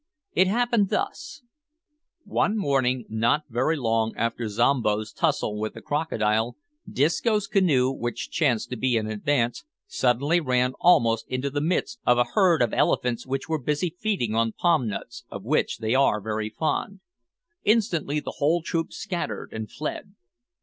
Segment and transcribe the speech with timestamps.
[0.33, 1.43] It happened thus:
[2.23, 6.57] One morning, not very long after Zombo's tussle with the crocodile,
[6.91, 12.17] Disco's canoe, which chanced to be in advance, suddenly ran almost into the midst of
[12.17, 16.19] a herd of elephants which were busy feeding on palm nuts, of which they are
[16.19, 17.01] very fond.
[17.63, 20.15] Instantly the whole troop scattered and fled.